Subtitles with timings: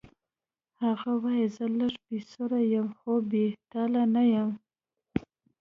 [0.83, 4.49] هغه وایی زه لږ بې سره یم خو بې تاله نه یم